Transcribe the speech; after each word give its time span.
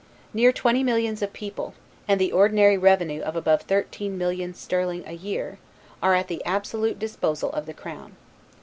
Near 0.33 0.51
twenty 0.51 0.81
millions 0.81 1.21
of 1.21 1.31
people, 1.31 1.75
and 2.07 2.19
the 2.19 2.31
ordinary 2.31 2.75
revenue 2.75 3.21
of 3.21 3.35
above 3.35 3.61
thirteen 3.61 4.17
millions 4.17 4.57
sterling 4.57 5.03
a 5.05 5.13
year, 5.13 5.59
are 6.01 6.15
at 6.15 6.27
the 6.27 6.43
absolute 6.43 6.97
disposal 6.97 7.51
of 7.51 7.67
the 7.67 7.73
Crown. 7.75 8.15